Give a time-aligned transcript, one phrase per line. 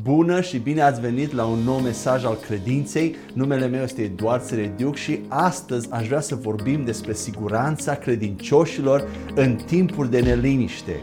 [0.00, 3.16] Bună și bine ați venit la un nou mesaj al credinței.
[3.34, 9.56] Numele meu este Eduard Serediuc și astăzi aș vrea să vorbim despre siguranța credincioșilor în
[9.56, 10.96] timpuri de neliniște.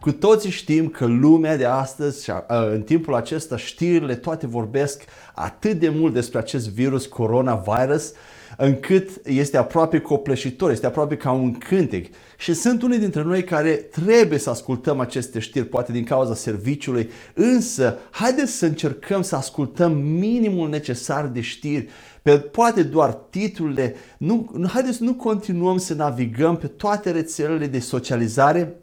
[0.00, 2.30] Cu toții știm că lumea de astăzi,
[2.72, 5.02] în timpul acesta, știrile toate vorbesc
[5.34, 8.12] atât de mult despre acest virus coronavirus,
[8.56, 12.06] încât este aproape copleșitor, este aproape ca un cântec.
[12.36, 17.10] Și sunt unii dintre noi care trebuie să ascultăm aceste știri, poate din cauza serviciului,
[17.34, 21.88] însă haideți să încercăm să ascultăm minimul necesar de știri,
[22.22, 27.78] pe, poate doar titlurile, nu, haideți să nu continuăm să navigăm pe toate rețelele de
[27.78, 28.76] socializare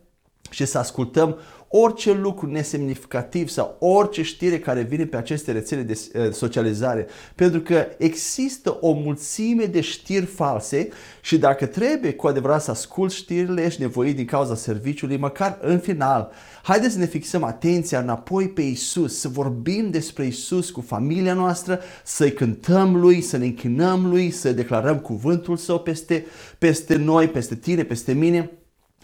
[0.50, 1.38] și să ascultăm
[1.76, 7.08] orice lucru nesemnificativ sau orice știre care vine pe aceste rețele de eh, socializare.
[7.36, 10.88] Pentru că există o mulțime de știri false
[11.22, 15.80] și dacă trebuie cu adevărat să ascult știrile, ești nevoit din cauza serviciului, măcar în
[15.80, 16.32] final,
[16.64, 21.80] haideți să ne fixăm atenția înapoi pe Isus, să vorbim despre Isus cu familia noastră,
[22.04, 26.26] să-i cântăm Lui, să ne închinăm Lui, să declarăm cuvântul Său peste,
[26.58, 28.52] peste noi, peste tine, peste mine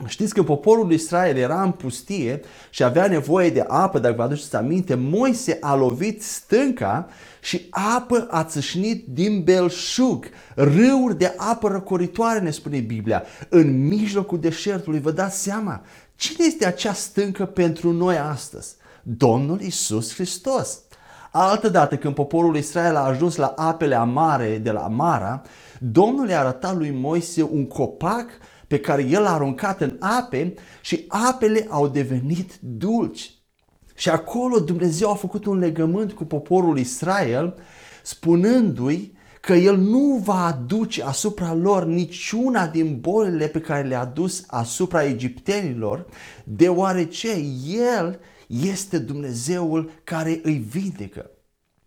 [0.08, 4.56] Știți că poporul Israel era în pustie și avea nevoie de apă, dacă vă aduceți
[4.56, 7.08] aminte, Moise a lovit stânca
[7.42, 14.40] și apă a țâșnit din belșug, râuri de apă răcoritoare, ne spune Biblia, în mijlocul
[14.40, 15.00] deșertului.
[15.00, 15.82] Vă dați seama?
[16.16, 18.76] Cine este acea stâncă pentru noi astăzi?
[19.04, 20.80] Domnul Isus Hristos.
[21.32, 25.42] Altă dată, când poporul Israel a ajuns la apele amare de la Mara,
[25.80, 28.26] Domnul i-a arătat lui Moise un copac
[28.70, 33.34] pe care el a aruncat în ape și apele au devenit dulci.
[33.96, 37.56] Și acolo Dumnezeu a făcut un legământ cu poporul Israel,
[38.04, 44.44] spunându-i că El nu va aduce asupra lor niciuna din bolile pe care le-a dus
[44.48, 46.06] asupra egiptenilor,
[46.44, 47.30] deoarece
[47.94, 51.30] El este Dumnezeul care îi vindecă.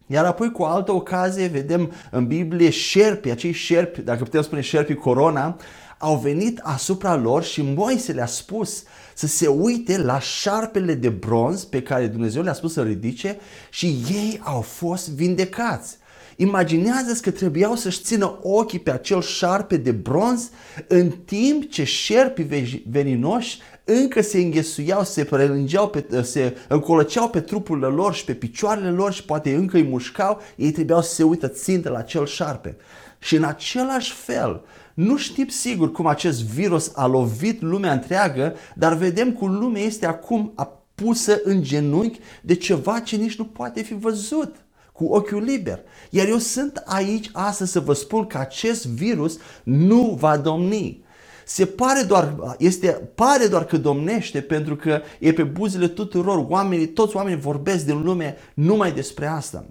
[0.07, 4.95] Iar apoi cu altă ocazie vedem în Biblie șerpi, acei șerpi, dacă putem spune șerpi
[4.95, 5.57] corona,
[6.03, 8.83] au venit asupra lor și Moise le-a spus
[9.15, 13.39] să se uite la șarpele de bronz pe care Dumnezeu le-a spus să ridice
[13.71, 15.97] și ei au fost vindecați.
[16.37, 20.51] Imaginează-ți că trebuiau să-și țină ochii pe acel șarpe de bronz
[20.89, 27.87] în timp ce șerpii veninoși încă se înghesuiau, se prelângeau, pe, se încolăceau pe trupurile
[27.87, 31.49] lor și pe picioarele lor și poate încă îi mușcau, ei trebuiau să se uită
[31.49, 32.77] țintă la acel șarpe.
[33.19, 34.63] Și în același fel,
[34.95, 40.07] nu știm sigur cum acest virus a lovit lumea întreagă, dar vedem cum lumea este
[40.07, 40.53] acum
[40.95, 44.55] pusă în genunchi de ceva ce nici nu poate fi văzut
[44.93, 45.81] cu ochiul liber.
[46.11, 51.05] Iar eu sunt aici astăzi să vă spun că acest virus nu va domni.
[51.45, 56.89] Se pare doar, este, pare doar că domnește pentru că e pe buzele tuturor, oamenii,
[56.89, 59.67] toți oamenii vorbesc din lume numai despre asta.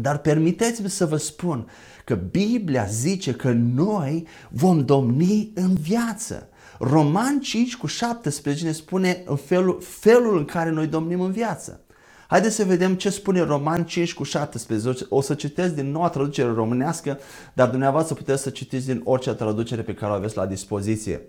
[0.00, 1.68] Dar permiteți-mi să vă spun
[2.04, 6.48] că Biblia zice că noi vom domni în viață.
[6.78, 11.80] Roman 5 cu 17 ne spune în felul, felul în care noi domnim în viață.
[12.28, 15.06] Haideți să vedem ce spune Roman 5 cu 17.
[15.08, 17.18] O să citesc din noua traducere românească,
[17.52, 21.22] dar dumneavoastră puteți să citiți din orice traducere pe care o aveți la dispoziție.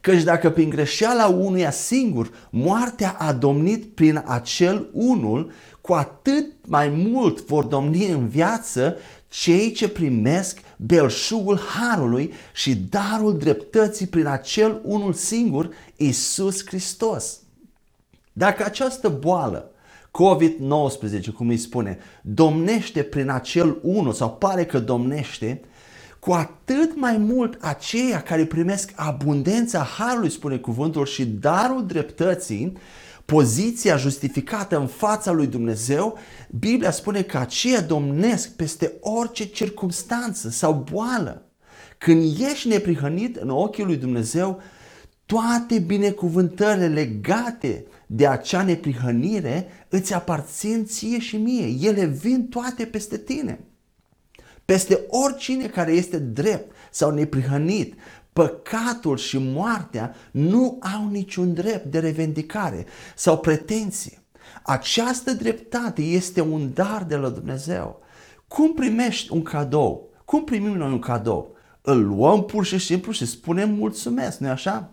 [0.00, 5.50] Căci dacă prin greșeala unuia singur moartea a domnit prin acel unul,
[5.82, 8.96] cu atât mai mult vor domni în viață
[9.28, 17.40] cei ce primesc belșugul harului și darul dreptății prin acel unul singur, Isus Hristos.
[18.32, 19.70] Dacă această boală,
[20.10, 25.60] COVID-19, cum îi spune, domnește prin acel unul sau pare că domnește,
[26.18, 32.72] cu atât mai mult aceia care primesc abundența harului, spune cuvântul, și darul dreptății,
[33.32, 36.18] poziția justificată în fața lui Dumnezeu,
[36.50, 41.50] Biblia spune că aceia domnesc peste orice circunstanță sau boală.
[41.98, 44.60] Când ești neprihănit în ochii lui Dumnezeu,
[45.26, 51.88] toate binecuvântările legate de acea neprihănire îți aparțin ție și mie.
[51.88, 53.64] Ele vin toate peste tine.
[54.64, 57.94] Peste oricine care este drept sau neprihănit,
[58.32, 64.22] păcatul și moartea nu au niciun drept de revendicare sau pretenție.
[64.62, 68.00] Această dreptate este un dar de la Dumnezeu.
[68.48, 70.10] Cum primești un cadou?
[70.24, 71.56] Cum primim noi un cadou?
[71.80, 74.90] Îl luăm pur și simplu și spunem mulțumesc, nu așa?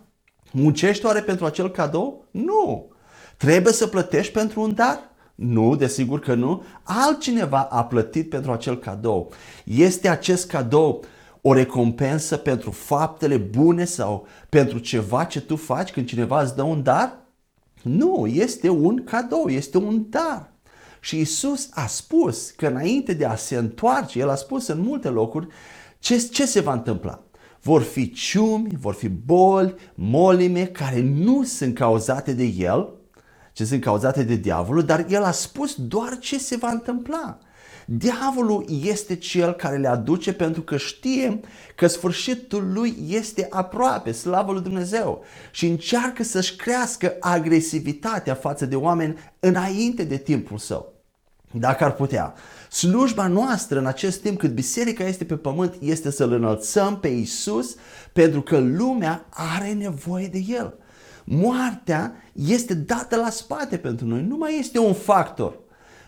[0.52, 2.24] Muncești oare pentru acel cadou?
[2.30, 2.88] Nu.
[3.36, 5.10] Trebuie să plătești pentru un dar?
[5.34, 6.62] Nu, desigur că nu.
[6.82, 9.32] Altcineva a plătit pentru acel cadou.
[9.64, 11.04] Este acest cadou
[11.42, 16.62] o recompensă pentru faptele bune sau pentru ceva ce tu faci când cineva îți dă
[16.62, 17.18] un dar?
[17.82, 20.52] Nu, este un cadou, este un dar.
[21.00, 25.08] Și Isus a spus că înainte de a se întoarce, El a spus în multe
[25.08, 25.46] locuri
[25.98, 27.22] ce, ce se va întâmpla.
[27.62, 32.88] Vor fi ciumi, vor fi boli, molime care nu sunt cauzate de El,
[33.52, 37.38] ce sunt cauzate de diavolul, dar El a spus doar ce se va întâmpla.
[37.92, 41.40] Diavolul este cel care le aduce pentru că știe
[41.76, 48.76] că sfârșitul lui este aproape, slavă lui Dumnezeu, și încearcă să-și crească agresivitatea față de
[48.76, 50.92] oameni înainte de timpul său.
[51.50, 52.34] Dacă ar putea.
[52.70, 57.76] Slujba noastră în acest timp cât biserica este pe pământ este să-L înălțăm pe Isus
[58.12, 60.74] pentru că lumea are nevoie de El.
[61.24, 65.59] Moartea este dată la spate pentru noi, nu mai este un factor.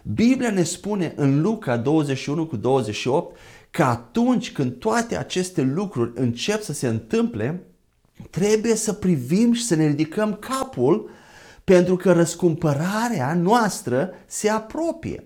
[0.02, 3.37] Biblia ne spune în Luca 21 cu 28
[3.70, 7.62] că atunci când toate aceste lucruri încep să se întâmple,
[8.31, 11.10] trebuie să privim și să ne ridicăm capul
[11.64, 15.25] pentru că răscumpărarea noastră se apropie.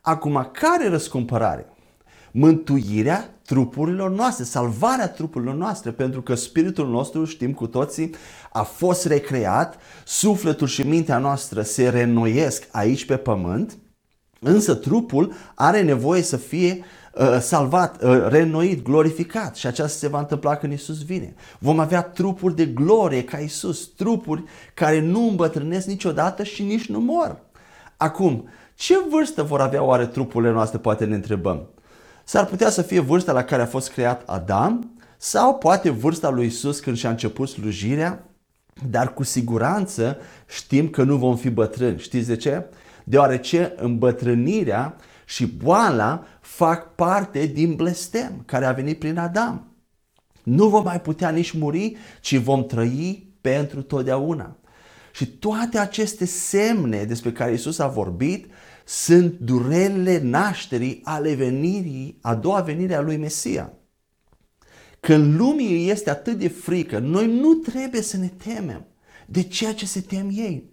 [0.00, 1.66] Acum, care răscumpărare?
[2.30, 8.14] Mântuirea trupurilor noastre, salvarea trupurilor noastre, pentru că spiritul nostru, știm cu toții,
[8.52, 13.76] a fost recreat, sufletul și mintea noastră se renoiesc aici pe pământ
[14.44, 16.84] Însă trupul are nevoie să fie
[17.14, 21.34] uh, salvat, uh, reînnoit, glorificat și aceasta se va întâmpla când Isus vine.
[21.58, 24.44] Vom avea trupuri de glorie ca Isus, trupuri
[24.74, 27.40] care nu îmbătrânesc niciodată și nici nu mor.
[27.96, 31.68] Acum, ce vârstă vor avea oare trupurile noastre, poate ne întrebăm.
[32.24, 36.46] S-ar putea să fie vârsta la care a fost creat Adam sau poate vârsta lui
[36.46, 38.24] Isus când și-a început slujirea,
[38.90, 40.16] dar cu siguranță
[40.48, 41.98] știm că nu vom fi bătrâni.
[41.98, 42.64] Știți de ce?
[43.04, 49.76] Deoarece îmbătrânirea și boala fac parte din blestem care a venit prin Adam.
[50.42, 54.56] Nu vom mai putea nici muri, ci vom trăi pentru totdeauna.
[55.12, 58.46] Și toate aceste semne despre care Isus a vorbit
[58.84, 63.72] sunt durerile nașterii ale venirii, a doua venire a lui Mesia.
[65.00, 68.86] Când lumii este atât de frică, noi nu trebuie să ne temem
[69.26, 70.70] de ceea ce se tem ei.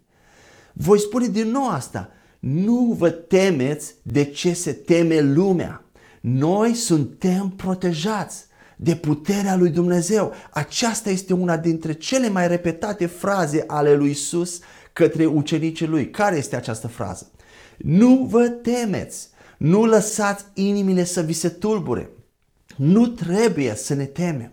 [0.73, 2.09] Voi spune din nou asta.
[2.39, 5.83] Nu vă temeți de ce se teme lumea.
[6.21, 8.45] Noi suntem protejați
[8.75, 10.33] de puterea lui Dumnezeu.
[10.49, 14.59] Aceasta este una dintre cele mai repetate fraze ale lui Isus
[14.93, 16.09] către ucenicii lui.
[16.09, 17.31] Care este această frază?
[17.77, 22.09] Nu vă temeți, nu lăsați inimile să vi se tulbure.
[22.75, 24.51] Nu trebuie să ne temem.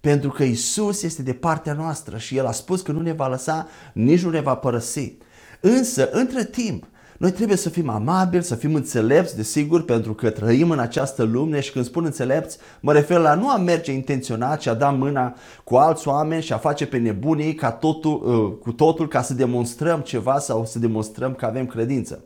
[0.00, 3.28] Pentru că Isus este de partea noastră și El a spus că nu ne va
[3.28, 5.16] lăsa, nici nu ne va părăsi.
[5.60, 6.86] Însă, între timp,
[7.18, 11.60] noi trebuie să fim amabili, să fim înțelepți, desigur, pentru că trăim în această lume
[11.60, 15.36] și când spun înțelepți, mă refer la nu a merge intenționat și a da mâna
[15.64, 19.34] cu alți oameni și a face pe nebunii ca totul, uh, cu totul ca să
[19.34, 22.24] demonstrăm ceva sau să demonstrăm că avem credință.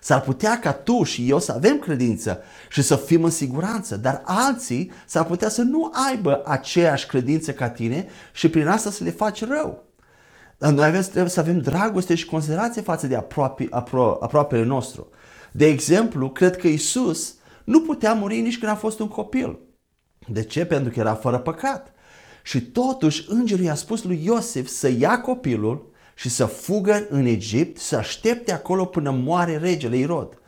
[0.00, 2.40] S-ar putea ca tu și eu să avem credință
[2.70, 7.68] și să fim în siguranță, dar alții s-ar putea să nu aibă aceeași credință ca
[7.68, 9.91] tine și prin asta să le faci rău.
[10.70, 15.08] Noi avem, trebuie să avem dragoste și considerație față de aproape, apro, aproapele nostru.
[15.52, 19.58] De exemplu, cred că Isus nu putea muri nici când a fost un copil.
[20.28, 20.64] De ce?
[20.64, 21.92] Pentru că era fără păcat.
[22.42, 27.78] Și totuși îngerul i-a spus lui Iosif să ia copilul și să fugă în Egipt,
[27.78, 30.38] să aștepte acolo până moare regele Irod.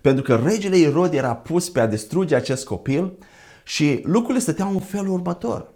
[0.00, 3.18] Pentru că regele Irod era pus pe a distruge acest copil
[3.64, 5.72] și lucrurile stăteau în felul următor.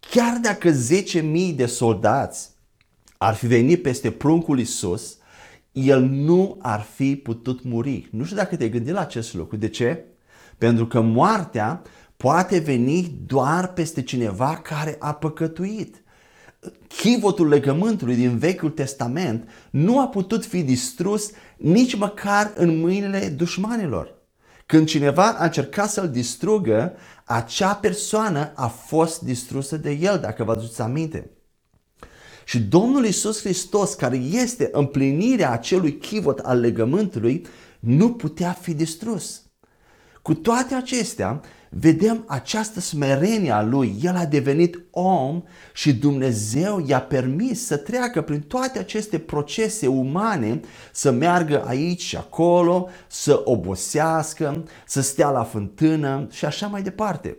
[0.00, 2.53] Chiar dacă 10.000 de soldați
[3.24, 5.16] ar fi venit peste pruncul Isus,
[5.72, 8.08] el nu ar fi putut muri.
[8.10, 9.56] Nu știu dacă te-ai gândit la acest lucru.
[9.56, 10.04] De ce?
[10.58, 11.82] Pentru că moartea
[12.16, 16.02] poate veni doar peste cineva care a păcătuit.
[16.86, 24.14] Chivotul legământului din Vechiul Testament nu a putut fi distrus nici măcar în mâinile dușmanilor.
[24.66, 26.92] Când cineva a încercat să-l distrugă,
[27.24, 31.30] acea persoană a fost distrusă de el, dacă vă aduceți aminte.
[32.44, 37.46] Și Domnul Isus Hristos, care este împlinirea acelui chivot al legământului,
[37.80, 39.42] nu putea fi distrus.
[40.22, 43.96] Cu toate acestea, vedem această smerenie a lui.
[44.02, 50.60] El a devenit om și Dumnezeu i-a permis să treacă prin toate aceste procese umane,
[50.92, 57.36] să meargă aici și acolo, să obosească, să stea la fântână și așa mai departe.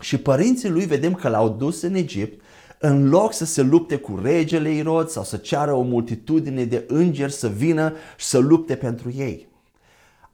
[0.00, 2.42] Și părinții lui vedem că l-au dus în Egipt
[2.82, 7.32] în loc să se lupte cu regele Irod sau să ceară o multitudine de îngeri
[7.32, 9.48] să vină și să lupte pentru ei.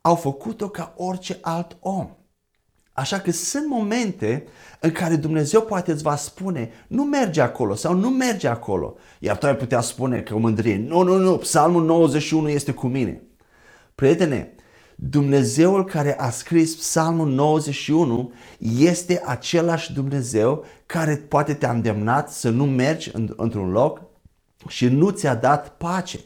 [0.01, 2.09] Au făcut-o ca orice alt om.
[2.93, 4.47] Așa că sunt momente
[4.81, 8.97] în care Dumnezeu poate îți va spune, nu merge acolo sau nu merge acolo.
[9.19, 13.23] Iar tu ai putea spune că mândrie, nu, nu, nu, psalmul 91 este cu mine.
[13.95, 14.55] Prietene,
[14.99, 18.33] Dumnezeul care a scris psalmul 91
[18.79, 24.01] este același Dumnezeu care poate te-a îndemnat să nu mergi într-un loc
[24.69, 26.21] și nu ți-a dat pace.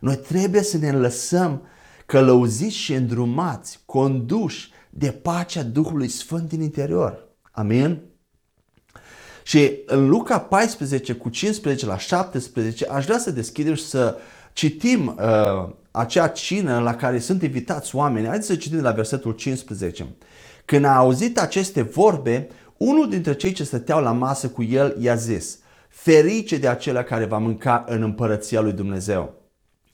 [0.00, 1.62] Noi trebuie să ne lăsăm
[2.06, 7.28] călăuziți și îndrumați, conduși de pacea Duhului Sfânt din interior.
[7.50, 8.00] Amin?
[9.42, 14.16] Și în Luca 14 cu 15 la 17 aș vrea să deschidem și să
[14.52, 18.26] citim uh, acea cină la care sunt invitați oameni.
[18.26, 20.06] Haideți să citim de la versetul 15.
[20.64, 25.14] Când a auzit aceste vorbe, unul dintre cei ce stăteau la masă cu el i-a
[25.14, 25.58] zis,
[25.88, 29.34] ferice de acela care va mânca în împărăția lui Dumnezeu.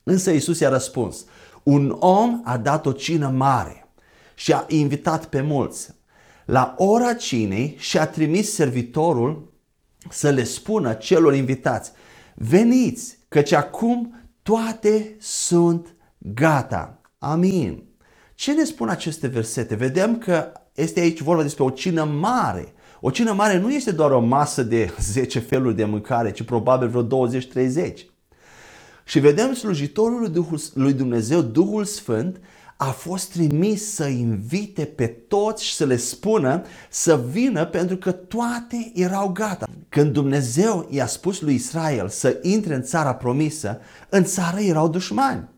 [0.02, 1.24] Însă Isus i-a răspuns,
[1.62, 3.88] un om a dat o cină mare
[4.34, 5.94] și a invitat pe mulți.
[6.44, 9.52] La ora cinei și-a trimis servitorul
[10.10, 11.92] să le spună celor invitați,
[12.34, 14.19] veniți, căci acum
[14.50, 17.00] toate sunt gata.
[17.18, 17.82] Amin.
[18.34, 19.74] Ce ne spun aceste versete?
[19.74, 22.72] Vedem că este aici vorba despre o cină mare.
[23.00, 26.88] O cină mare nu este doar o masă de 10 feluri de mâncare, ci probabil
[26.88, 27.94] vreo 20-30.
[29.04, 32.40] Și vedem slujitorul lui Dumnezeu, Duhul Sfânt,
[32.82, 38.12] a fost trimis să invite pe toți și să le spună să vină pentru că
[38.12, 39.66] toate erau gata.
[39.88, 45.48] Când Dumnezeu i-a spus lui Israel să intre în țara promisă, în țară erau dușmani.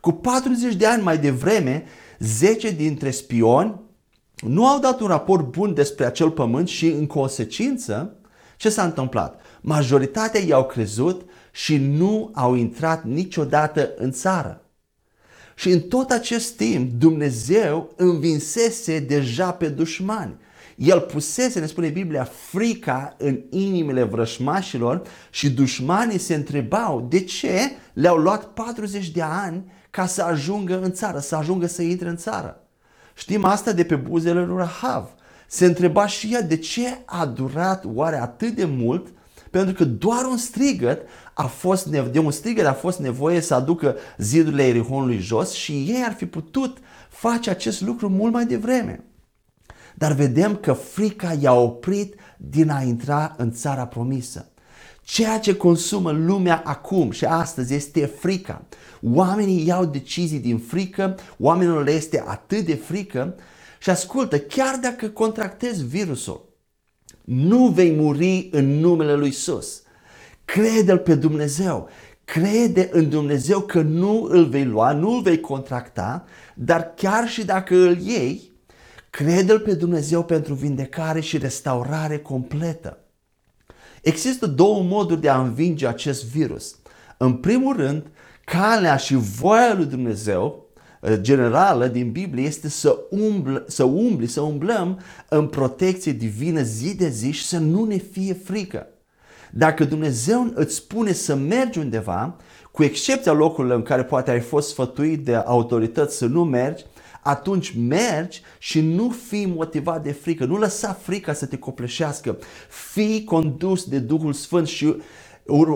[0.00, 1.84] Cu 40 de ani mai devreme,
[2.18, 3.80] 10 dintre spioni
[4.40, 8.16] nu au dat un raport bun despre acel pământ și în consecință,
[8.56, 9.40] ce s-a întâmplat?
[9.60, 14.62] Majoritatea i-au crezut și nu au intrat niciodată în țară.
[15.62, 20.34] Și în tot acest timp Dumnezeu învinsese deja pe dușmani.
[20.76, 27.70] El pusese, ne spune Biblia, frica în inimile vrășmașilor și dușmanii se întrebau de ce
[27.92, 32.16] le-au luat 40 de ani ca să ajungă în țară, să ajungă să intre în
[32.16, 32.66] țară.
[33.14, 35.08] Știm asta de pe buzele lui Rahav.
[35.46, 39.06] Se întreba și ea de ce a durat oare atât de mult
[39.52, 41.02] pentru că doar un strigăt
[41.34, 46.02] a fost, de un strigăt a fost nevoie să aducă zidurile Erihonului jos și ei
[46.04, 49.04] ar fi putut face acest lucru mult mai devreme.
[49.94, 54.46] Dar vedem că frica i-a oprit din a intra în țara promisă.
[55.02, 58.64] Ceea ce consumă lumea acum și astăzi este frica.
[59.02, 63.34] Oamenii iau decizii din frică, oamenilor le este atât de frică
[63.80, 66.48] și ascultă, chiar dacă contractezi virusul,
[67.24, 69.82] nu vei muri în numele lui Isus.
[70.44, 71.88] Crede-L pe Dumnezeu.
[72.24, 77.44] Crede în Dumnezeu că nu îl vei lua, nu îl vei contracta, dar chiar și
[77.44, 78.52] dacă îl iei,
[79.10, 82.98] crede-L pe Dumnezeu pentru vindecare și restaurare completă.
[84.02, 86.76] Există două moduri de a învinge acest virus.
[87.16, 88.06] În primul rând,
[88.44, 90.66] calea și voia lui Dumnezeu
[91.00, 96.96] uh, generală din Biblie este să, umbl, să umbli, să umblăm în protecție divină zi
[96.96, 98.86] de zi și să nu ne fie frică.
[99.54, 102.36] Dacă Dumnezeu îți spune să mergi undeva,
[102.70, 106.84] cu excepția locurilor în care poate ai fost sfătuit de autorități să nu mergi,
[107.22, 110.44] atunci mergi și nu fii motivat de frică.
[110.44, 112.38] Nu lăsa frica să te copleșească.
[112.68, 114.96] Fii condus de Duhul Sfânt și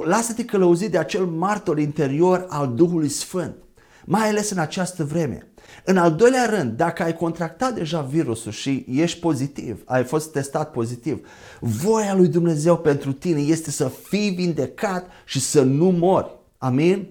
[0.04, 3.54] lasă-te călăuzit de acel martor interior al Duhului Sfânt.
[4.04, 5.48] Mai ales în această vreme.
[5.88, 10.70] În al doilea rând, dacă ai contractat deja virusul și ești pozitiv, ai fost testat
[10.70, 11.26] pozitiv,
[11.60, 16.30] voia lui Dumnezeu pentru tine este să fii vindecat și să nu mori.
[16.58, 17.08] Amin?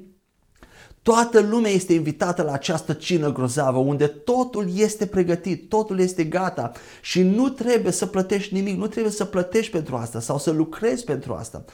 [1.02, 6.72] Toată lumea este invitată la această cină grozavă unde totul este pregătit, totul este gata
[7.02, 11.04] și nu trebuie să plătești nimic, nu trebuie să plătești pentru asta sau să lucrezi
[11.04, 11.66] pentru asta.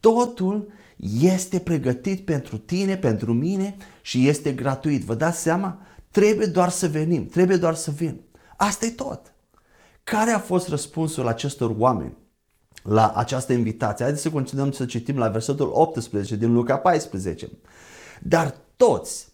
[0.00, 0.72] Totul
[1.20, 5.02] este pregătit pentru tine, pentru mine și este gratuit.
[5.02, 5.78] Vă dați seama?
[6.16, 8.20] Trebuie doar să venim, trebuie doar să vin.
[8.56, 9.34] Asta e tot.
[10.04, 12.16] Care a fost răspunsul acestor oameni
[12.82, 14.04] la această invitație?
[14.04, 17.48] Haideți să continuăm să citim la versetul 18 din Luca 14.
[18.22, 19.28] Dar toți,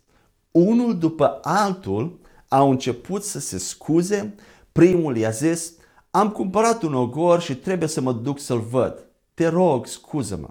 [0.51, 4.35] unul după altul, au început să se scuze.
[4.73, 5.73] Primul i-a zis,
[6.11, 9.07] am cumpărat un ogor și trebuie să mă duc să-l văd.
[9.35, 10.49] Te rog, scuză-mă.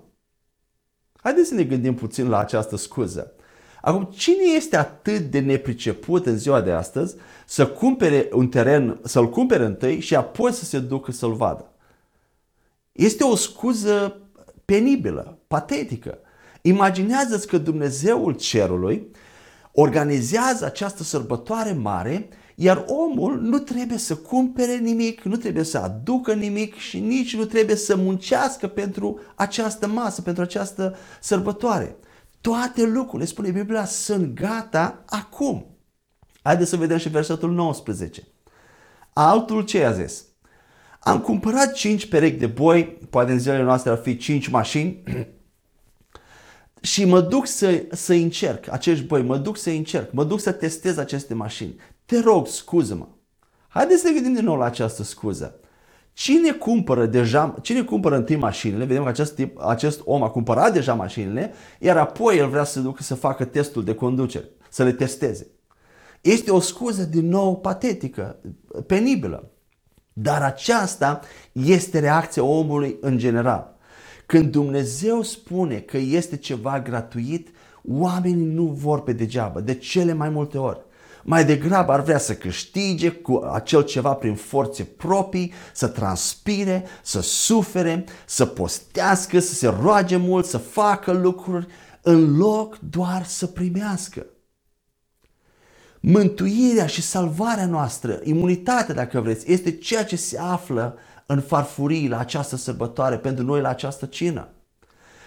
[1.15, 3.35] Haideți să ne gândim puțin la această scuză.
[3.81, 9.29] Acum, cine este atât de nepriceput în ziua de astăzi să cumpere un teren, să-l
[9.29, 11.71] cumpere întâi și apoi să se ducă să-l vadă?
[12.91, 14.17] Este o scuză
[14.65, 16.17] penibilă, patetică.
[16.61, 19.11] Imaginează-ți că Dumnezeul cerului
[19.71, 22.29] organizează această sărbătoare mare
[22.63, 27.45] Iar omul nu trebuie să cumpere nimic, nu trebuie să aducă nimic și nici nu
[27.45, 31.95] trebuie să muncească pentru această masă, pentru această sărbătoare.
[32.41, 35.65] Toate lucrurile, spune Biblia, sunt gata acum.
[36.41, 38.27] Haideți să vedem și versetul 19.
[39.13, 40.25] Altul ce a zis?
[41.00, 45.03] Am cumpărat 5 perechi de boi, poate în zilele noastre ar fi 5 mașini,
[46.81, 50.51] și mă duc să, să încerc acești boi, mă duc să încerc, mă duc să
[50.51, 51.75] testez aceste mașini.
[52.05, 53.07] Te rog, scuză-mă.
[53.67, 55.60] Haideți să ne gândim din nou la această scuză.
[56.13, 60.74] Cine cumpără deja, cine cumpără întâi mașinile, vedem că acest, tip, acest om a cumpărat
[60.74, 64.91] deja mașinile, iar apoi el vrea să ducă să facă testul de conducere, să le
[64.91, 65.48] testeze.
[66.22, 68.39] Este o scuză din nou patetică,
[68.88, 69.51] penibilă.
[70.13, 71.20] Dar aceasta
[71.51, 73.77] este reacția omului în general.
[74.25, 77.50] Când Dumnezeu spune că este ceva gratuit,
[77.84, 80.80] oamenii nu vor pe degeaba, de cele mai multe ori.
[81.23, 87.21] Mai degrabă ar vrea să câștige cu acel ceva prin forțe proprii, să transpire, să
[87.21, 91.67] sufere, să postească, să se roage mult, să facă lucruri,
[92.01, 94.25] în loc doar să primească.
[95.99, 102.19] Mântuirea și salvarea noastră, imunitatea dacă vreți, este ceea ce se află în farfurii la
[102.19, 104.47] această sărbătoare, pentru noi la această cină.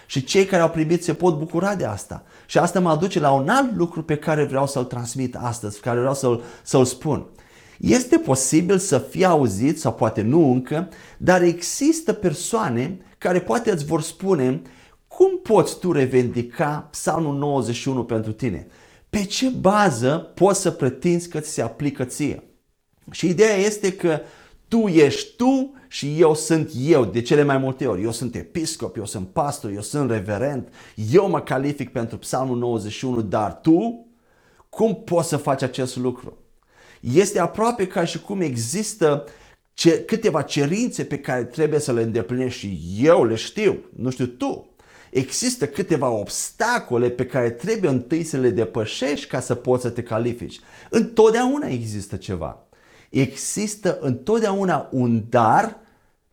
[0.05, 2.23] Și cei care au primit se pot bucura de asta.
[2.45, 5.99] Și asta mă aduce la un alt lucru pe care vreau să-l transmit astăzi, care
[5.99, 7.25] vreau să-l, să-l spun.
[7.77, 13.85] Este posibil să fie auzit, sau poate nu încă, dar există persoane care poate îți
[13.85, 14.61] vor spune
[15.07, 18.67] cum poți tu revendica Psalmul 91 pentru tine?
[19.09, 22.43] Pe ce bază poți să pretinzi că ți se aplică ție?
[23.11, 24.19] Și ideea este că
[24.67, 28.03] tu ești tu și eu sunt eu de cele mai multe ori.
[28.03, 30.67] Eu sunt episcop, eu sunt pastor, eu sunt reverent,
[31.11, 34.07] eu mă calific pentru Psalmul 91, dar tu,
[34.69, 36.37] cum poți să faci acest lucru?
[36.99, 39.23] Este aproape ca și cum există
[39.73, 44.25] ce, câteva cerințe pe care trebuie să le îndeplinești și eu le știu, nu știu
[44.25, 44.69] tu.
[45.11, 50.03] Există câteva obstacole pe care trebuie întâi să le depășești ca să poți să te
[50.03, 50.59] califici.
[50.89, 52.64] Întotdeauna există ceva
[53.09, 55.77] există întotdeauna un dar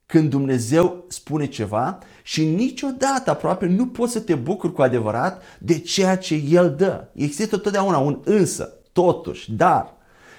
[0.06, 5.78] când Dumnezeu spune ceva și niciodată aproape nu poți să te bucuri cu adevărat de
[5.78, 7.04] ceea ce El dă.
[7.14, 9.94] Există întotdeauna un însă, totuși, dar.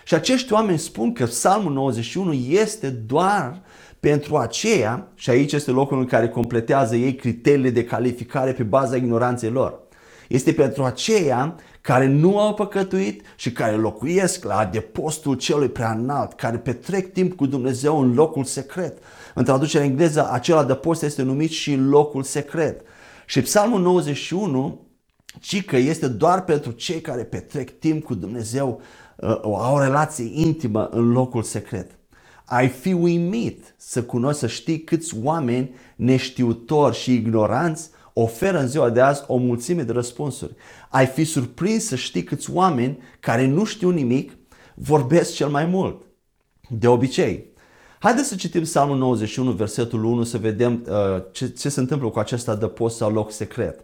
[0.06, 3.62] Și acești oameni spun că Psalmul 91 este doar
[4.00, 8.96] pentru aceea, și aici este locul în care completează ei criteriile de calificare pe baza
[8.96, 9.80] ignoranței lor.
[10.28, 16.34] Este pentru aceea care nu au păcătuit și care locuiesc la adăpostul celui prea înalt,
[16.34, 18.98] care petrec timp cu Dumnezeu în locul secret.
[19.34, 22.82] În traducerea engleză, acel adăpost este numit și locul secret.
[23.26, 24.88] Și Psalmul 91
[25.40, 28.82] ci că este doar pentru cei care petrec timp cu Dumnezeu,
[29.16, 31.92] uh, au o relație intimă în locul secret.
[32.46, 38.90] Ai fi uimit să cunoști, să știi câți oameni neștiutori și ignoranți oferă în ziua
[38.90, 40.56] de azi o mulțime de răspunsuri.
[40.90, 44.38] Ai fi surprins să știi câți oameni care nu știu nimic
[44.76, 46.02] vorbesc cel mai mult.
[46.70, 47.52] De obicei.
[48.00, 52.20] Haideți să citim Psalmul 91, versetul 1, să vedem uh, ce, ce se întâmplă cu
[52.20, 53.84] acest adăpost sau loc secret.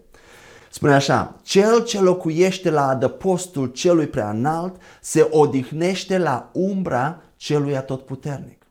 [0.71, 7.77] Spune așa, cel ce locuiește la adăpostul celui prea înalt se odihnește la umbra celui
[7.77, 8.67] atotputernic.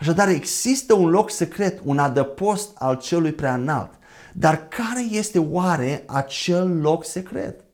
[0.00, 3.90] Așadar, există un loc secret, un adăpost al celui prea înalt.
[4.32, 7.64] Dar care este oare acel loc secret?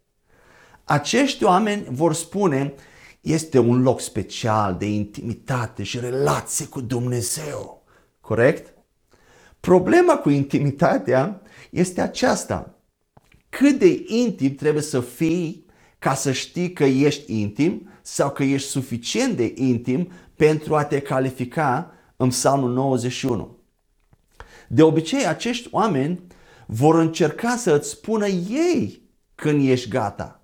[0.85, 2.75] Acești oameni vor spune,
[3.21, 7.83] este un loc special de intimitate și relație cu Dumnezeu.
[8.21, 8.75] Corect?
[9.61, 12.75] Problema cu intimitatea este aceasta.
[13.49, 15.67] Cât de intim trebuie să fii
[15.99, 21.01] ca să știi că ești intim sau că ești suficient de intim pentru a te
[21.01, 23.57] califica în Psalmul 91.
[24.69, 26.21] De obicei, acești oameni
[26.71, 29.03] vor încerca să îți spună ei
[29.35, 30.43] când ești gata,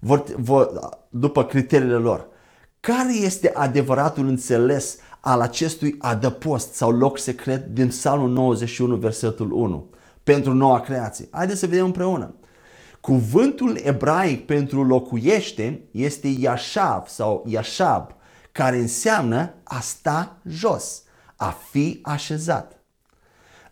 [0.00, 0.68] vor, vor,
[1.10, 2.28] după criteriile lor.
[2.80, 9.90] Care este adevăratul înțeles al acestui adăpost sau loc secret din Psalmul 91, versetul 1,
[10.22, 11.28] pentru noua creație?
[11.30, 12.34] Haideți să vedem împreună.
[13.00, 18.10] Cuvântul ebraic pentru locuiește este Yashav sau Yashab,
[18.52, 21.02] care înseamnă a sta jos,
[21.36, 22.75] a fi așezat.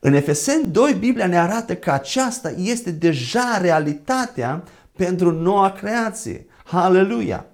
[0.06, 4.62] În Efeseni 2, Biblia ne arată că aceasta este deja realitatea
[4.96, 6.46] pentru noua creație.
[6.64, 7.46] Haleluia!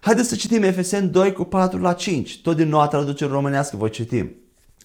[0.00, 2.40] Haideți să citim Efeseni 2 cu 4 la 5.
[2.40, 4.30] Tot din noua traducere românească voi citim.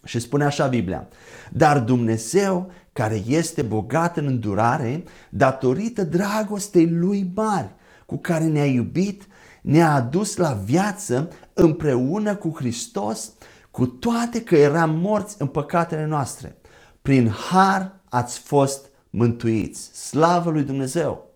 [0.04, 1.08] Și spune așa Biblia.
[1.52, 7.70] Dar Dumnezeu, care este bogat în îndurare, datorită dragostei Lui mari,
[8.06, 9.28] cu care ne-a iubit,
[9.62, 13.32] ne-a adus la viață împreună cu Hristos,
[13.72, 16.56] cu toate că eram morți în păcatele noastre.
[17.02, 20.08] Prin har ați fost mântuiți.
[20.08, 21.30] Slavă lui Dumnezeu!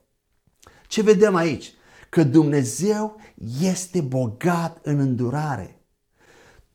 [0.88, 1.74] Ce vedem aici?
[2.10, 3.20] Că Dumnezeu
[3.62, 5.80] este bogat în îndurare.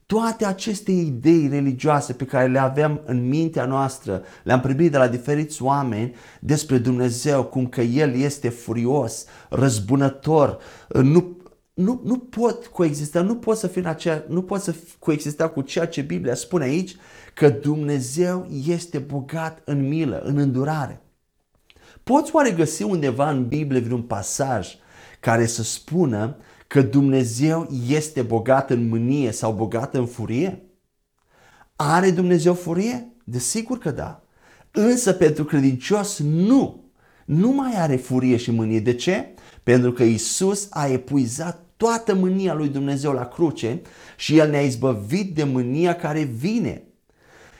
[0.06, 5.08] Toate aceste idei religioase pe care le avem în mintea noastră, le-am primit de la
[5.08, 11.36] diferiți oameni despre Dumnezeu, cum că El este furios, răzbunător, nu,
[11.80, 15.60] nu, nu pot coexista, nu pot să fie în acea, nu pot să coexista cu
[15.60, 16.96] ceea ce Biblia spune aici,
[17.34, 21.02] că Dumnezeu este bogat în milă, în îndurare.
[22.02, 24.68] Poți oare găsi undeva în Biblie vreun pasaj
[25.20, 30.62] care să spună că Dumnezeu este bogat în mânie sau bogat în furie?
[31.76, 33.12] Are Dumnezeu furie?
[33.24, 34.22] Desigur că da.
[34.70, 36.84] Însă pentru credincios nu.
[37.24, 38.80] Nu mai are furie și mânie.
[38.80, 39.34] De ce?
[39.62, 43.80] Pentru că Isus a epuizat toată mânia lui Dumnezeu la cruce
[44.16, 46.82] și El ne-a izbăvit de mânia care vine.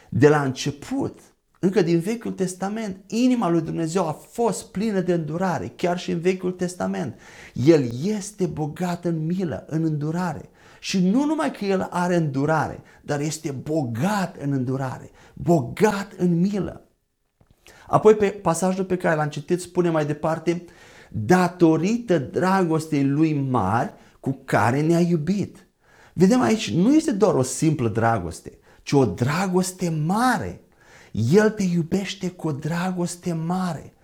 [0.09, 1.19] De la început,
[1.59, 6.21] încă din Vechiul Testament, inima lui Dumnezeu a fost plină de îndurare, chiar și în
[6.21, 7.15] Vechiul Testament.
[7.53, 10.51] El este bogat în milă, în îndurare.
[10.81, 16.85] Și nu numai că el are îndurare, dar este bogat în îndurare, bogat în milă.
[17.87, 20.65] Apoi pe pasajul pe care l-am citit spune mai departe,
[21.11, 25.69] datorită dragostei lui mari cu care ne-a iubit.
[26.15, 30.65] Vedem aici, nu este doar o simplă dragoste, ci o dragoste mare.
[31.13, 33.95] El te iubește cu o dragoste mare.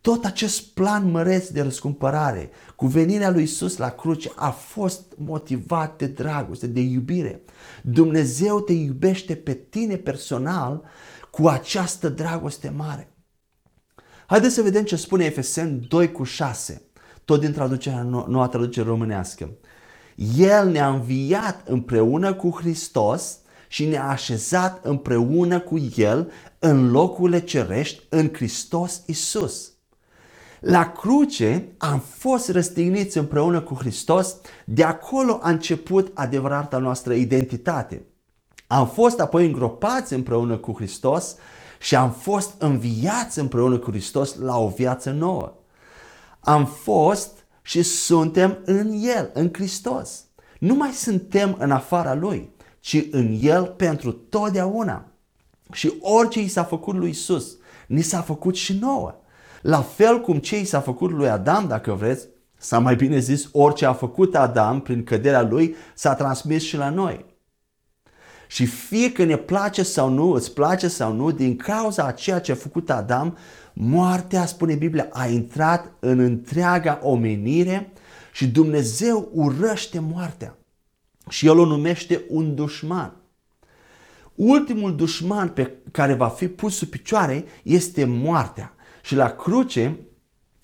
[0.00, 5.98] Tot acest plan măreț de răscumpărare, cu venirea lui Isus la cruce, a fost motivat
[5.98, 7.42] de dragoste, de iubire.
[7.82, 10.84] Dumnezeu te iubește pe tine personal
[11.30, 13.14] cu această dragoste mare.
[14.26, 16.82] Haideți să vedem ce spune Efeseni 2 cu 6,
[17.24, 19.50] tot din traducerea noua traducere românească.
[20.36, 28.02] El ne-a înviat împreună cu Hristos și ne-a așezat împreună cu El în locurile cerești
[28.08, 29.72] în Hristos Isus.
[30.60, 38.02] La cruce am fost răstigniți împreună cu Hristos, de acolo a început adevărata noastră identitate.
[38.66, 41.36] Am fost apoi îngropați împreună cu Hristos
[41.80, 45.52] și am fost înviați împreună cu Hristos la o viață nouă.
[46.40, 50.24] Am fost și suntem în El, în Hristos.
[50.58, 55.04] Nu mai suntem în afara Lui, ci în El pentru totdeauna.
[55.72, 59.14] Și orice i s-a făcut lui Isus, ni s-a făcut și nouă.
[59.62, 63.48] La fel cum ce i s-a făcut lui Adam, dacă vreți, sau mai bine zis,
[63.52, 67.24] orice a făcut Adam prin căderea lui, s-a transmis și la noi.
[68.50, 72.40] Și fie că ne place sau nu, îți place sau nu, din cauza a ceea
[72.40, 73.36] ce a făcut Adam,
[73.72, 77.92] moartea, spune Biblia, a intrat în întreaga omenire
[78.32, 80.58] și Dumnezeu urăște moartea.
[81.28, 83.16] Și El o numește un dușman.
[84.34, 88.74] Ultimul dușman pe care va fi pus sub picioare este moartea.
[89.02, 89.98] Și la cruce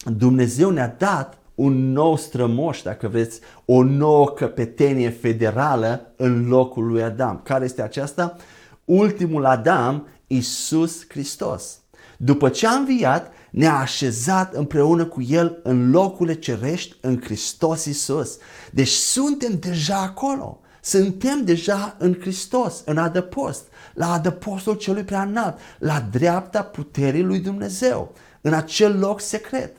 [0.04, 7.02] Dumnezeu ne-a dat un nou strămoș, dacă vreți, o nouă căpetenie federală în locul lui
[7.02, 7.40] Adam.
[7.44, 8.36] Care este aceasta?
[8.84, 11.80] Ultimul Adam, Isus Hristos.
[12.16, 18.38] După ce a înviat, ne-a așezat împreună cu El în locurile cerești în Hristos Isus.
[18.72, 20.60] Deci suntem deja acolo.
[20.80, 23.64] Suntem deja în Hristos, în adăpost,
[23.94, 29.76] la adăpostul celui prea înalt, la dreapta puterii lui Dumnezeu, în acel loc secret.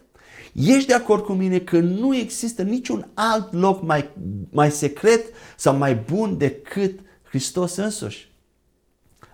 [0.66, 4.10] Ești de acord cu mine că nu există niciun alt loc mai,
[4.50, 5.26] mai secret
[5.58, 8.32] sau mai bun decât Hristos însuși.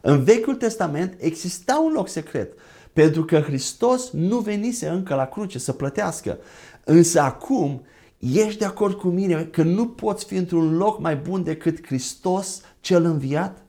[0.01, 2.53] În Vechiul Testament exista un loc secret,
[2.93, 6.37] pentru că Hristos nu venise încă la cruce să plătească.
[6.83, 7.85] Însă acum
[8.17, 12.61] ești de acord cu mine că nu poți fi într-un loc mai bun decât Hristos
[12.79, 13.65] cel înviat?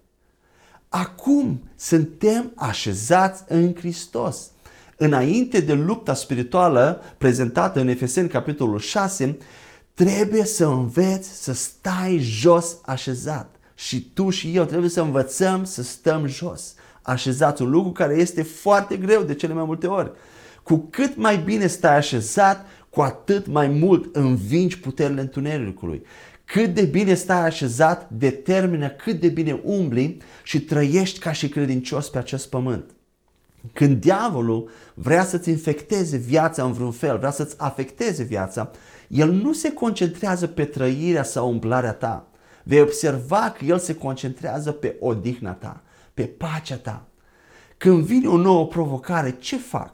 [0.89, 4.51] Acum suntem așezați în Hristos.
[4.97, 9.39] Înainte de lupta spirituală prezentată în Efeseni capitolul 6,
[9.95, 13.55] trebuie să înveți să stai jos așezat.
[13.75, 18.43] Și tu și eu trebuie să învățăm să stăm jos așezat, un lucru care este
[18.43, 20.13] foarte greu de cele mai multe ori.
[20.63, 26.03] Cu cât mai bine stai așezat, cu atât mai mult învingi puterile întunericului.
[26.45, 32.09] Cât de bine stai așezat determină cât de bine umbli și trăiești ca și credincios
[32.09, 32.91] pe acest pământ.
[33.73, 38.71] Când diavolul vrea să-ți infecteze viața în vreun fel, vrea să-ți afecteze viața,
[39.09, 42.29] el nu se concentrează pe trăirea sau umblarea ta.
[42.63, 45.83] Vei observa că el se concentrează pe odihna ta,
[46.15, 47.07] pe pacea ta.
[47.77, 49.93] Când vine o nouă provocare, ce fac?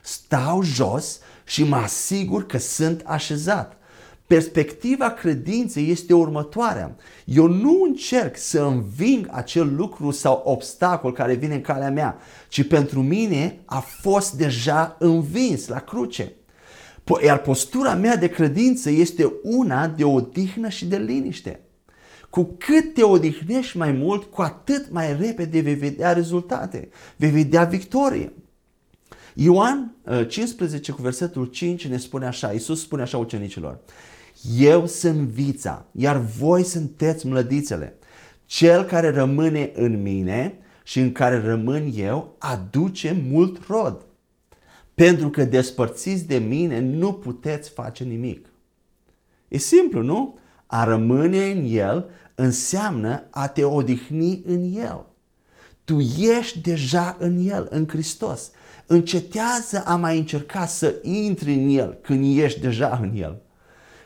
[0.00, 3.77] Stau jos și mă asigur că sunt așezat.
[4.28, 6.96] Perspectiva credinței este următoarea.
[7.24, 12.66] Eu nu încerc să înving acel lucru sau obstacol care vine în calea mea, ci
[12.66, 16.32] pentru mine a fost deja învins la cruce.
[17.24, 21.60] Iar postura mea de credință este una de odihnă și de liniște.
[22.30, 27.64] Cu cât te odihnești mai mult, cu atât mai repede vei vedea rezultate, vei vedea
[27.64, 28.32] victorie.
[29.34, 29.94] Ioan
[30.28, 33.78] 15 uh, cu versetul 5 ne spune așa, Iisus spune așa ucenicilor,
[34.58, 37.98] Eu sunt vița, iar voi sunteți mlădițele.
[38.46, 44.06] Cel care rămâne în mine și în care rămân eu aduce mult rod.
[44.94, 48.46] Pentru că despărțiți de mine nu puteți face nimic.
[49.48, 50.38] E simplu, nu?
[50.66, 55.06] A rămâne în El înseamnă a te odihni în El.
[55.84, 55.98] Tu
[56.38, 58.50] ești deja în El, în Hristos.
[58.86, 63.42] Încetează a mai încerca să intri în El când ești deja în El.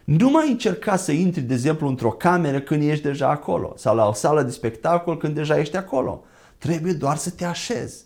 [0.04, 4.08] Nu mai încerca să intri, de exemplu, într-o cameră când ești deja acolo sau la
[4.08, 6.24] o sală de spectacol când deja ești acolo.
[6.58, 8.04] Trebuie doar să te așezi.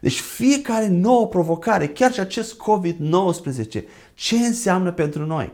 [0.00, 3.82] Deci fiecare nouă provocare, chiar și acest COVID-19,
[4.14, 5.52] ce înseamnă pentru noi?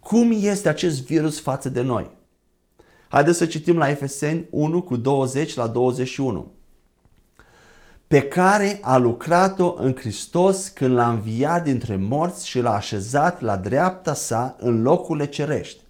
[0.00, 2.10] Cum este acest virus față de noi?
[3.08, 6.52] Haideți să citim la Efeseni 1 cu 20 la 21
[8.10, 13.56] pe care a lucrat-o în Hristos când l-a înviat dintre morți și l-a așezat la
[13.56, 15.80] dreapta sa în locurile cerești.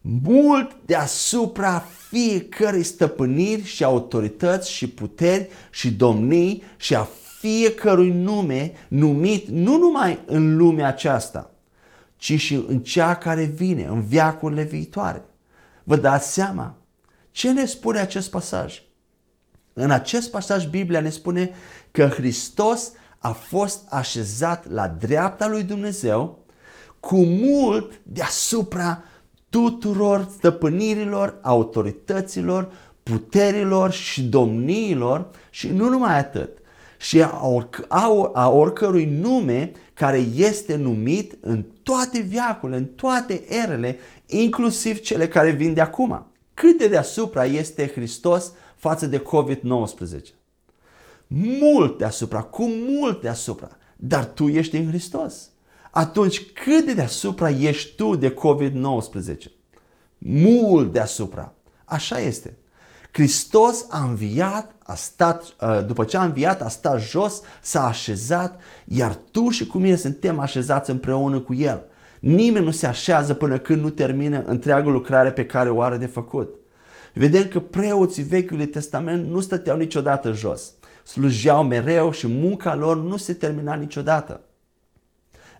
[0.00, 9.48] Mult deasupra fiecărei stăpâniri și autorități și puteri și domnii și a fiecărui nume numit
[9.48, 11.50] nu numai în lumea aceasta,
[12.16, 15.24] ci și în cea care vine, în viacurile viitoare.
[15.84, 16.76] Vă dați seama?
[17.30, 18.85] Ce ne spune acest pasaj?
[19.78, 21.50] În acest pasaj Biblia ne spune
[21.90, 26.44] că Hristos a fost așezat la dreapta lui Dumnezeu
[27.00, 29.02] cu mult deasupra
[29.48, 36.58] tuturor stăpânirilor, autorităților, puterilor și domniilor și nu numai atât,
[36.98, 43.44] și a, oric- a, a oricărui nume care este numit în toate viacurile, în toate
[43.48, 46.26] erele, inclusiv cele care vin de acum.
[46.54, 48.52] Cât de deasupra este Hristos
[48.86, 50.34] față de COVID-19?
[51.60, 55.50] Mult deasupra, cu mult deasupra, dar tu ești în Hristos.
[55.90, 59.50] Atunci cât de deasupra ești tu de COVID-19?
[60.18, 61.52] Mult deasupra.
[61.84, 62.56] Așa este.
[63.12, 68.60] Hristos a înviat, a stat, uh, după ce a înviat, a stat jos, s-a așezat,
[68.84, 71.84] iar tu și cu mine suntem așezați împreună cu El.
[72.20, 76.06] Nimeni nu se așează până când nu termină întreaga lucrare pe care o are de
[76.06, 76.54] făcut.
[77.18, 80.72] Vedem că preoții Vechiului Testament nu stăteau niciodată jos.
[81.04, 84.40] Slujeau mereu și munca lor nu se termina niciodată.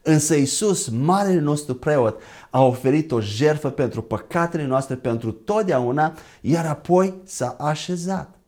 [0.03, 6.67] Însă Isus, marele nostru preot, a oferit o jertfă pentru păcatele noastre pentru totdeauna, iar
[6.67, 8.39] apoi s-a așezat.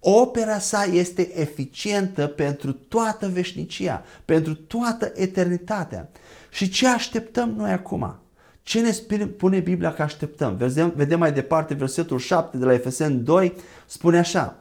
[0.00, 6.10] Opera sa este eficientă pentru toată veșnicia, pentru toată eternitatea.
[6.50, 8.21] Și ce așteptăm noi acum?
[8.62, 10.56] Ce ne spune Biblia că așteptăm?
[10.56, 13.54] Vedem, vedem mai departe versetul 7 de la Efesen 2,
[13.86, 14.56] spune așa.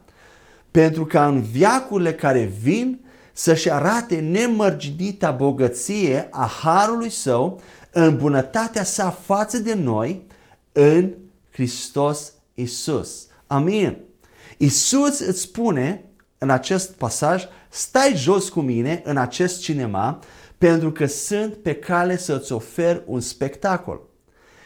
[0.71, 2.99] Pentru că în viacurile care vin
[3.33, 7.61] să-și arate nemărginita bogăție a harului său
[7.91, 10.25] în bunătatea sa față de noi
[10.71, 11.13] în
[11.51, 13.27] Hristos Isus.
[13.47, 13.97] Amin.
[14.57, 16.05] Isus îți spune
[16.37, 20.19] în acest pasaj, stai jos cu mine în acest cinema
[20.61, 24.01] pentru că sunt pe cale să-ți ofer un spectacol.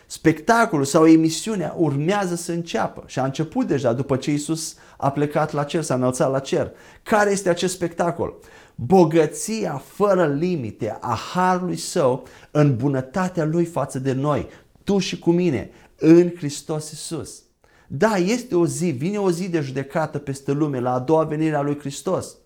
[0.05, 5.51] Spectacolul sau emisiunea urmează să înceapă și a început deja după ce Isus a plecat
[5.51, 6.71] la cer, s-a înălțat la cer.
[7.03, 8.39] Care este acest spectacol?
[8.75, 14.47] Bogăția fără limite a harului său în bunătatea lui față de noi,
[14.83, 17.43] tu și cu mine, în Hristos Isus.
[17.87, 21.55] Da, este o zi, vine o zi de judecată peste lume la a doua venire
[21.55, 22.37] a lui Hristos.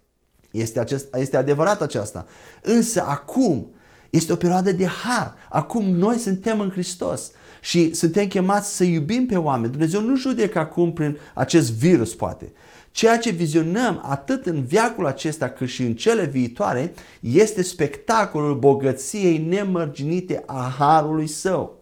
[0.52, 2.26] Este, acest, este adevărat aceasta.
[2.62, 3.74] Însă acum
[4.10, 5.36] este o perioadă de har.
[5.50, 7.32] Acum noi suntem în Hristos
[7.62, 9.72] și suntem chemați să iubim pe oameni.
[9.72, 12.52] Dumnezeu nu judecă acum prin acest virus, poate.
[12.92, 19.38] Ceea ce vizionăm atât în viacul acesta cât și în cele viitoare este spectacolul bogăției
[19.38, 21.82] nemărginite a harului său.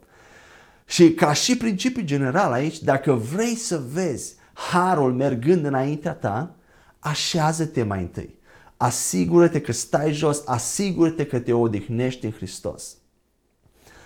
[0.85, 6.55] Și ca și principiu general aici, dacă vrei să vezi harul mergând înaintea ta,
[6.99, 8.36] așează-te mai întâi.
[8.77, 12.97] Asigură-te că stai jos, asigură-te că te odihnești în Hristos.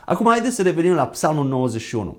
[0.05, 2.17] Acum haideți să revenim la Psalmul 91,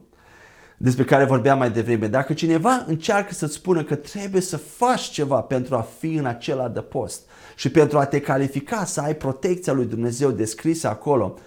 [0.76, 2.06] despre care vorbeam mai devreme.
[2.06, 6.68] Dacă cineva încearcă să-ți spună că trebuie să faci ceva pentru a fi în acela
[6.68, 7.22] de post
[7.56, 11.38] și pentru a te califica să ai protecția lui Dumnezeu descrisă acolo,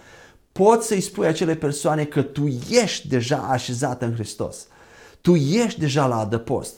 [0.52, 4.66] poți să-i spui acele persoane că tu ești deja așezat în Hristos.
[5.20, 6.74] Tu ești deja la adăpost.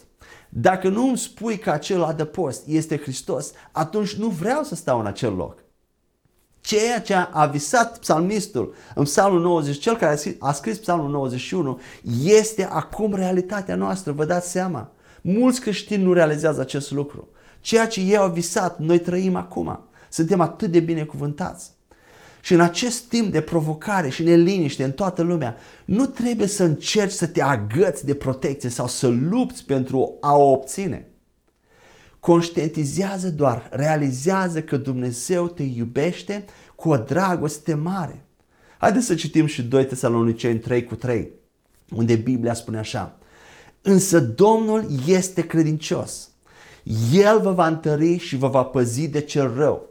[0.48, 5.06] Dacă nu îmi spui că acel adăpost este Hristos, atunci nu vreau să stau în
[5.06, 5.64] acel loc.
[6.60, 11.80] Ceea ce a visat psalmistul în psalmul 90, cel care a scris psalmul 91,
[12.24, 14.92] este acum realitatea noastră, vă dați seama.
[15.20, 17.28] Mulți creștini nu realizează acest lucru.
[17.60, 19.80] Ceea ce ei au visat, noi trăim acum.
[20.08, 21.77] Suntem atât de binecuvântați.
[22.48, 27.12] Și în acest timp de provocare și neliniște în toată lumea, nu trebuie să încerci
[27.12, 31.08] să te agăți de protecție sau să lupți pentru a o obține.
[32.20, 38.24] Conștientizează doar, realizează că Dumnezeu te iubește cu o dragoste mare.
[38.78, 41.30] Haideți să citim și 2 Tesaloniceni 3 cu 3,
[41.90, 43.18] unde Biblia spune așa.
[43.82, 46.30] Însă Domnul este credincios.
[47.12, 49.87] El vă va întări și vă va păzi de cel rău.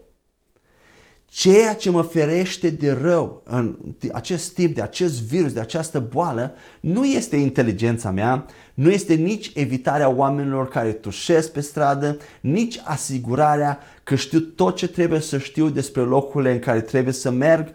[1.38, 3.78] Ceea ce mă ferește de rău în
[4.12, 9.52] acest tip, de acest virus, de această boală, nu este inteligența mea, nu este nici
[9.54, 15.70] evitarea oamenilor care tușesc pe stradă, nici asigurarea că știu tot ce trebuie să știu
[15.70, 17.74] despre locurile în care trebuie să merg,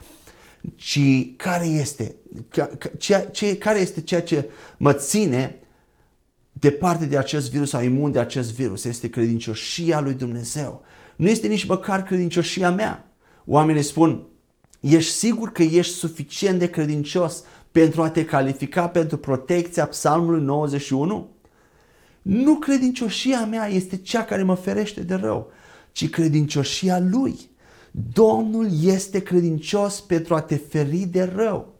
[0.75, 1.01] ci
[1.37, 2.15] care este,
[2.99, 5.57] ce, ce, care este ceea ce mă ține
[6.53, 8.85] departe de acest virus sau imun de acest virus.
[8.85, 10.85] Este credincioșia lui Dumnezeu.
[11.17, 13.07] Nu este nici măcar credincioșia mea.
[13.47, 14.27] Oamenii spun,
[14.81, 21.31] ești sigur că ești suficient de credincios pentru a te califica pentru protecția psalmului 91?
[22.23, 25.51] Nu credincioșia mea este cea care mă ferește de rău,
[25.93, 27.51] ci credincioșia lui.
[28.13, 31.73] Domnul este credincios pentru a te feri de rău.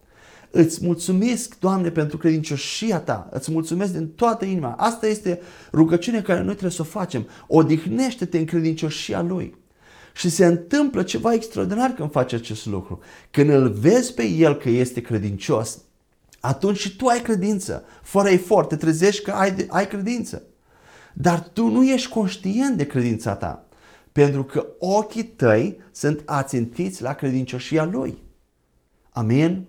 [0.51, 3.29] Îți mulțumesc, Doamne, pentru credincioșia Ta.
[3.31, 4.75] Îți mulțumesc din toată inima.
[4.79, 5.41] Asta este
[5.73, 7.27] rugăciunea care noi trebuie să o facem.
[7.47, 9.55] Odihnește-te în credincioșia Lui.
[10.13, 13.01] Și se întâmplă ceva extraordinar când faci acest lucru.
[13.31, 15.79] Când îl vezi pe el că este credincios,
[16.41, 17.85] atunci și tu ai credință.
[18.03, 20.43] Fără efort, te trezești că ai, ai credință.
[21.15, 23.67] Dar tu nu ești conștient de credința ta.
[24.13, 28.19] Pentru că ochii tăi sunt ațintiți la credincioșia lui.
[29.11, 29.67] Amin?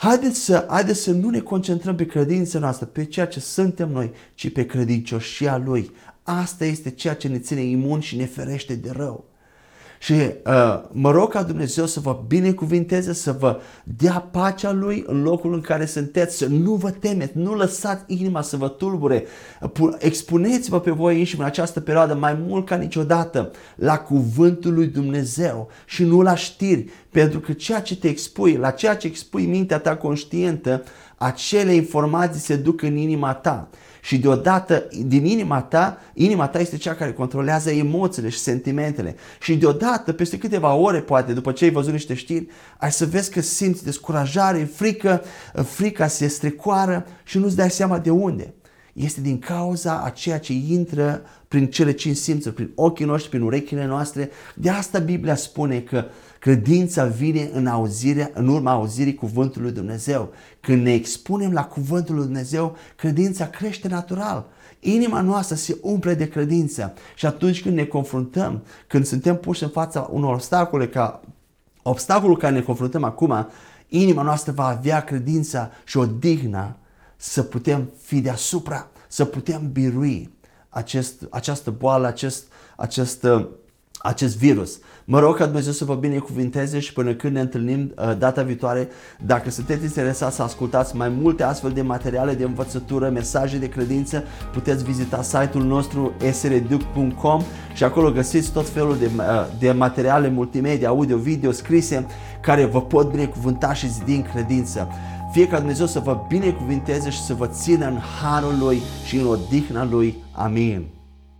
[0.00, 4.12] Haideți să, haideți să nu ne concentrăm pe credința noastră, pe ceea ce suntem noi,
[4.34, 5.90] ci pe credincioșia Lui.
[6.22, 9.29] Asta este ceea ce ne ține imun și ne ferește de rău.
[10.02, 15.22] Și uh, mă rog ca Dumnezeu să vă binecuvinteze, să vă dea pacea Lui în
[15.22, 19.24] locul în care sunteți, să nu vă temeți, nu lăsați inima să vă tulbure.
[19.98, 25.68] Expuneți-vă pe voi înșivă în această perioadă mai mult ca niciodată la cuvântul lui Dumnezeu
[25.86, 29.78] și nu la știri, pentru că ceea ce te expui, la ceea ce expui mintea
[29.78, 30.82] ta conștientă,
[31.16, 33.68] acele informații se duc în inima ta
[34.00, 39.56] și deodată din inima ta, inima ta este cea care controlează emoțiile și sentimentele și
[39.56, 42.46] deodată, peste câteva ore poate, după ce ai văzut niște știri,
[42.78, 45.22] ai să vezi că simți descurajare, frică,
[45.64, 48.54] frica se strecoară și nu-ți dai seama de unde.
[48.92, 53.42] Este din cauza a ceea ce intră prin cele cinci simțuri, prin ochii noștri, prin
[53.42, 54.30] urechile noastre.
[54.54, 56.04] De asta Biblia spune că
[56.40, 60.32] Credința vine în, auzirea, în urma auzirii cuvântului lui Dumnezeu.
[60.60, 64.46] Când ne expunem la cuvântul lui Dumnezeu, credința crește natural.
[64.80, 69.68] Inima noastră se umple de credință și atunci când ne confruntăm, când suntem puși în
[69.68, 71.20] fața unor obstacole ca
[71.82, 73.48] obstacolul care ne confruntăm acum,
[73.88, 76.76] inima noastră va avea credința și o digna
[77.16, 80.30] să putem fi deasupra, să putem birui
[80.68, 82.44] acest, această boală, acest,
[82.76, 83.26] acest,
[83.98, 84.78] acest virus.
[85.12, 88.88] Mă rog ca Dumnezeu să vă binecuvinteze și până când ne întâlnim uh, data viitoare,
[89.26, 94.24] dacă sunteți interesați să ascultați mai multe astfel de materiale de învățătură, mesaje de credință,
[94.52, 97.42] puteți vizita site-ul nostru srduc.com
[97.74, 99.22] și acolo găsiți tot felul de, uh,
[99.58, 102.06] de materiale multimedia, audio, video, scrise,
[102.42, 104.88] care vă pot binecuvânta și zidi în credință.
[105.32, 109.26] Fie ca Dumnezeu să vă binecuvinteze și să vă țină în harul Lui și în
[109.26, 110.16] odihna Lui.
[110.32, 110.99] Amin.